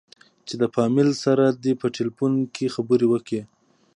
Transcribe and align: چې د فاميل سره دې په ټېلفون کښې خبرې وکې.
چې 0.47 0.53
د 0.61 0.63
فاميل 0.75 1.09
سره 1.23 1.45
دې 1.63 1.73
په 1.81 1.87
ټېلفون 1.95 2.33
کښې 2.55 2.67
خبرې 2.75 3.07
وکې. 3.09 3.41